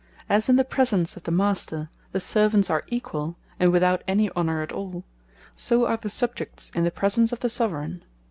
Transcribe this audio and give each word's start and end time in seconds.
As 0.27 0.49
in 0.49 0.55
the 0.55 0.63
presence 0.65 1.15
of 1.15 1.25
the 1.25 1.31
Master, 1.31 1.91
the 2.11 2.19
Servants 2.19 2.71
are 2.71 2.83
equall, 2.87 3.35
and 3.59 3.71
without 3.71 4.03
any 4.07 4.31
honour 4.31 4.63
at 4.63 4.71
all; 4.71 5.03
So 5.55 5.85
are 5.85 5.97
the 5.97 6.09
Subjects, 6.09 6.71
in 6.73 6.83
the 6.85 6.89
presence 6.89 7.31
of 7.31 7.41
the 7.41 7.49
Soveraign. 7.49 8.03